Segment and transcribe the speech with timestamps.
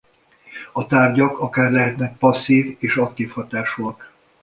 [0.71, 4.11] A tárgyak akár lehetnek passzív és aktív hatásúak.